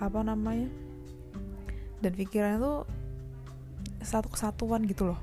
[0.00, 0.68] apa namanya
[2.04, 2.74] dan pikiran itu
[4.02, 5.20] satu kesatuan gitu loh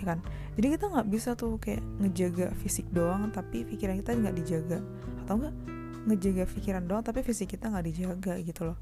[0.00, 0.18] ya kan?
[0.56, 4.78] Jadi kita nggak bisa tuh kayak ngejaga fisik doang tapi pikiran kita nggak dijaga.
[5.24, 5.54] Atau enggak
[6.00, 8.78] ngejaga pikiran doang tapi fisik kita nggak dijaga gitu loh.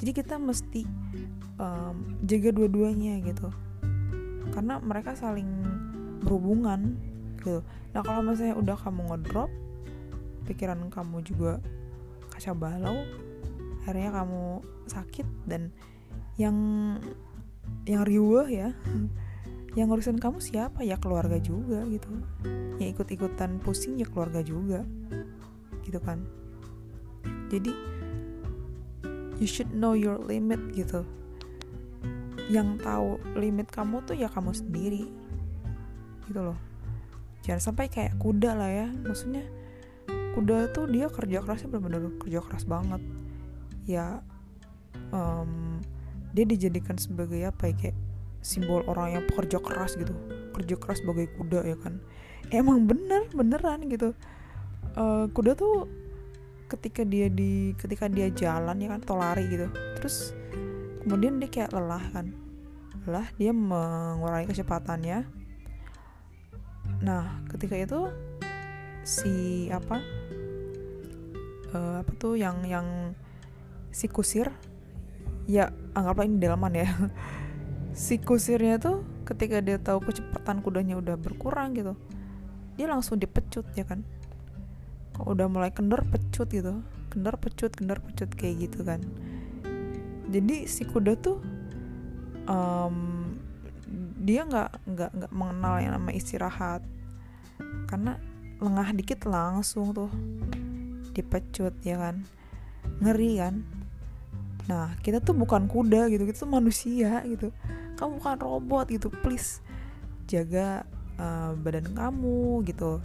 [0.00, 0.84] Jadi kita mesti
[1.60, 3.48] um, jaga dua-duanya gitu.
[4.52, 5.48] Karena mereka saling
[6.22, 6.98] berhubungan
[7.38, 7.62] gitu.
[7.94, 9.50] Nah kalau misalnya udah kamu ngedrop
[10.48, 11.60] pikiran kamu juga
[12.32, 13.04] kacau balau
[13.84, 15.72] akhirnya kamu sakit dan
[16.36, 16.56] yang
[17.88, 18.72] yang riuh ya
[19.76, 20.82] yang ngurusin kamu siapa?
[20.82, 22.08] Ya keluarga juga gitu.
[22.82, 24.82] Yang ikut-ikutan pusing ya keluarga juga
[25.86, 26.24] gitu kan.
[27.52, 27.72] Jadi
[29.38, 31.06] you should know your limit gitu.
[32.48, 35.06] Yang tahu limit kamu tuh ya kamu sendiri
[36.28, 36.58] gitu loh.
[37.42, 38.86] Jangan sampai kayak kuda lah ya.
[38.92, 39.48] Maksudnya
[40.36, 43.00] kuda tuh dia kerja kerasnya benar-benar kerja keras banget.
[43.88, 44.20] Ya
[45.10, 45.80] um,
[46.36, 47.96] dia dijadikan sebagai apa ya kayak
[48.44, 50.12] simbol orang yang pekerja keras gitu.
[50.52, 51.98] Kerja keras sebagai kuda ya kan.
[52.52, 54.12] Emang bener beneran gitu.
[54.92, 55.88] Uh, kuda tuh
[56.68, 59.72] ketika dia di ketika dia jalan ya kan atau lari gitu.
[59.96, 60.36] Terus
[61.02, 62.28] kemudian dia kayak lelah kan.
[63.08, 65.37] Lelah dia mengurangi kecepatannya
[66.98, 68.10] nah ketika itu
[69.06, 70.02] si apa
[71.72, 73.14] uh, apa tuh yang yang
[73.94, 74.52] si kusir
[75.48, 76.88] ya anggaplah ini delman ya.
[77.98, 81.98] Si kusirnya tuh ketika dia tahu kecepatan kudanya udah berkurang gitu
[82.78, 84.06] dia langsung dipecut ya kan?
[85.18, 86.78] Kok udah mulai kendor pecut gitu
[87.10, 89.02] kendor pecut kendor pecut kayak gitu kan.
[90.30, 91.42] Jadi si kuda tuh
[92.46, 93.27] um,
[94.28, 96.84] dia nggak nggak nggak mengenal yang nama istirahat.
[97.88, 98.20] Karena
[98.60, 100.12] lengah dikit langsung tuh.
[101.16, 102.28] Dipecut ya kan?
[103.00, 103.64] Ngeri kan?
[104.68, 107.48] Nah kita tuh bukan kuda gitu kita tuh manusia gitu.
[107.96, 109.64] Kamu bukan robot gitu please.
[110.28, 110.84] Jaga
[111.16, 113.00] uh, badan kamu gitu.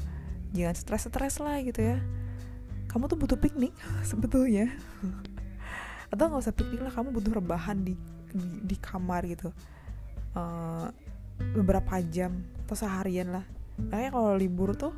[0.52, 2.04] Jangan stres-stres lah gitu ya.
[2.92, 3.72] Kamu tuh butuh piknik
[4.12, 4.76] sebetulnya.
[6.12, 7.96] Atau nggak usah piknik lah kamu butuh rebahan di
[8.28, 9.56] di, di kamar gitu.
[10.36, 10.92] Uh,
[11.40, 13.46] beberapa jam atau seharian lah.
[13.78, 14.94] Makanya kalau libur tuh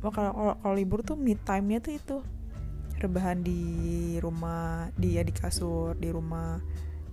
[0.00, 2.18] kalau kalau libur tuh mid time nya tuh itu.
[3.00, 6.60] Rebahan di rumah dia di kasur di rumah.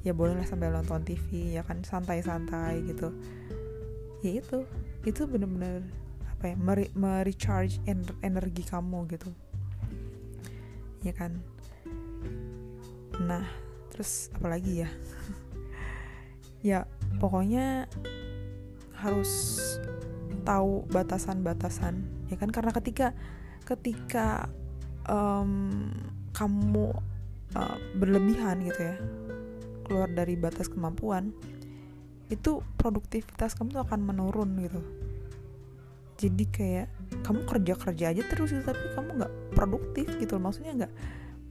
[0.04, 3.12] Ya boleh lah sambil nonton TV ya kan santai-santai gitu.
[4.24, 4.68] Ya itu
[5.08, 5.84] itu bener-bener
[6.28, 6.56] apa ya
[6.96, 7.80] merecharge
[8.24, 9.32] energi kamu gitu.
[11.04, 11.40] Ya kan?
[13.24, 13.48] Nah
[13.92, 14.90] terus apalagi ya?
[16.66, 17.90] Ya pokoknya
[18.98, 19.62] harus
[20.48, 22.02] tahu batasan-batasan
[22.32, 22.50] ya kan?
[22.50, 23.14] Karena ketika
[23.68, 24.48] ketika
[25.12, 25.92] um,
[26.32, 26.96] kamu
[27.58, 28.96] uh, berlebihan gitu ya
[29.88, 31.32] keluar dari batas kemampuan
[32.28, 34.82] itu produktivitas kamu tuh akan menurun gitu.
[36.18, 36.88] Jadi kayak
[37.24, 40.94] kamu kerja kerja aja terus gitu, tapi kamu nggak produktif gitu maksudnya nggak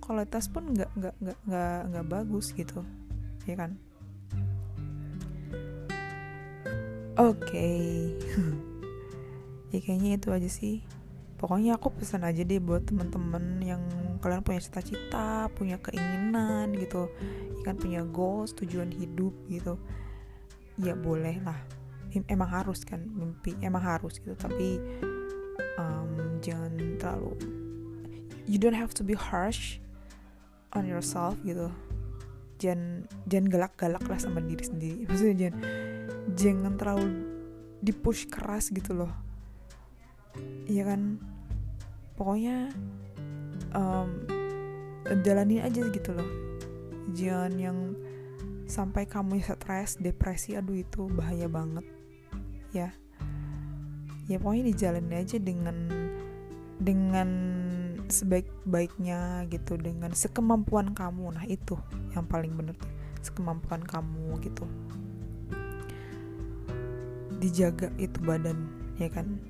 [0.07, 2.87] kualitas pun nggak nggak nggak nggak bagus gitu
[3.43, 3.75] ya kan
[7.17, 7.41] oke.
[7.43, 8.13] Okay.
[9.73, 10.85] ya kayaknya itu aja sih.
[11.37, 13.83] Pokoknya aku pesan aja deh buat teman-teman yang
[14.25, 17.13] kalian punya cita-cita punya keinginan gitu.
[17.61, 19.77] Ya kan punya goals tujuan hidup gitu.
[20.81, 21.61] Ya boleh lah.
[22.33, 24.33] Emang harus kan mimpi emang harus gitu.
[24.33, 24.81] Tapi
[25.77, 27.37] um, jangan terlalu
[28.47, 29.83] you don't have to be harsh
[30.73, 31.69] on yourself gitu.
[32.57, 35.01] Jangan jangan galak-galak lah sama diri sendiri.
[35.11, 35.61] Maksudnya jangan
[36.37, 37.09] jangan terlalu
[37.81, 39.13] dipush keras gitu loh.
[40.69, 41.23] Iya kan?
[42.17, 42.73] Pokoknya
[43.73, 44.09] um,
[45.23, 46.31] jalani aja gitu loh.
[47.15, 47.79] Jangan yang
[48.67, 51.87] sampai kamu stres depresi aduh itu bahaya banget.
[52.75, 52.91] Ya.
[54.27, 55.77] Ya pokoknya dijalani aja dengan
[56.77, 57.29] dengan
[58.11, 61.39] sebaik-baiknya gitu dengan sekemampuan kamu.
[61.39, 61.79] Nah itu
[62.13, 62.75] yang paling bener
[63.23, 64.67] sekemampuan kamu gitu
[67.39, 69.41] dijaga itu badan ya kan?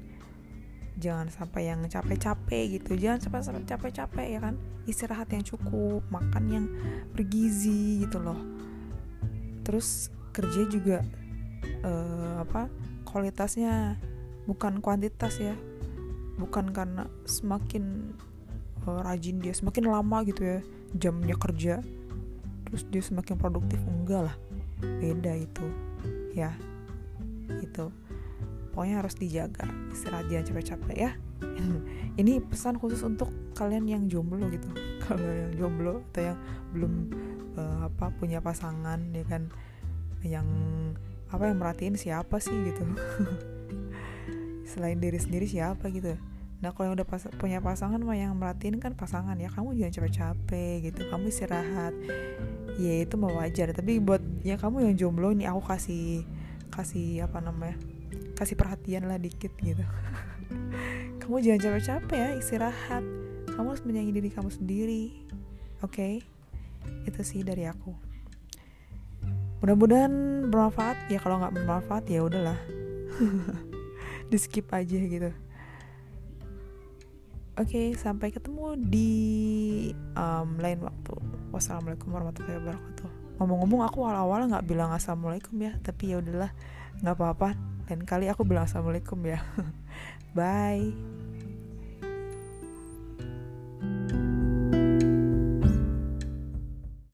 [0.96, 2.96] Jangan sampai yang capek-capek gitu.
[2.96, 4.54] Jangan sampai sampai capek-capek ya kan?
[4.88, 6.66] Istirahat yang cukup makan yang
[7.12, 8.38] bergizi gitu loh.
[9.60, 11.04] Terus kerja juga
[11.84, 12.72] uh, apa
[13.04, 14.00] kualitasnya
[14.48, 15.52] bukan kuantitas ya.
[16.36, 18.12] Bukan karena semakin
[18.88, 20.58] uh, rajin dia semakin lama gitu ya
[20.96, 21.82] jamnya kerja
[22.66, 24.36] terus dia semakin produktif enggak lah.
[24.80, 25.66] Beda itu
[26.36, 26.52] ya
[27.62, 27.90] itu
[28.76, 31.10] pokoknya harus dijaga istirahat jangan capek-capek ya.
[32.20, 34.68] Ini pesan khusus untuk kalian yang jomblo gitu.
[35.08, 36.38] Kalau yang jomblo atau yang
[36.76, 36.92] belum
[37.56, 39.48] uh, apa punya pasangan ya kan
[40.20, 40.44] yang
[41.32, 42.84] apa yang merhatiin siapa sih gitu.
[44.76, 46.12] Selain diri sendiri siapa gitu.
[46.60, 49.48] Nah kalau yang udah pas, punya pasangan mah yang merhatiin kan pasangan ya.
[49.48, 51.96] Kamu jangan capek-capek gitu kamu istirahat.
[52.76, 53.72] Ya itu mau wajar.
[53.72, 56.28] Tapi buat ya kamu yang jomblo ini aku kasih
[56.76, 57.80] kasih apa namanya
[58.36, 59.80] kasih perhatian lah dikit gitu
[61.24, 63.04] kamu jangan capek-capek ya istirahat
[63.56, 65.04] kamu harus menyayangi diri kamu sendiri
[65.80, 66.20] oke okay?
[67.08, 67.96] itu sih dari aku
[69.64, 72.60] mudah-mudahan bermanfaat ya kalau nggak bermanfaat ya udahlah
[74.30, 75.32] di skip aja gitu
[77.56, 79.08] Oke, okay, sampai ketemu di
[80.12, 81.16] um, lain waktu.
[81.56, 86.50] Wassalamualaikum warahmatullahi wabarakatuh ngomong-ngomong aku awal-awal nggak bilang assalamualaikum ya tapi ya udahlah
[87.04, 87.56] nggak apa-apa.
[87.86, 89.38] Dan kali aku bilang assalamualaikum ya.
[90.36, 90.90] Bye.